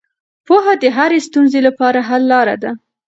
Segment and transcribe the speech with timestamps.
[0.45, 2.71] پوهه د هرې ستونزې لپاره حل لاره ده.